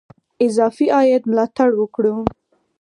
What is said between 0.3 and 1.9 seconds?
اضافي عاید ملاتړ